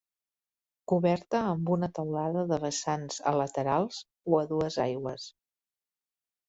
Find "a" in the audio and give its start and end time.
3.33-3.37, 4.43-4.45